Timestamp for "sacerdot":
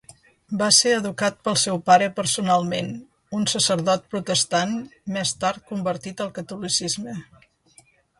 3.53-4.07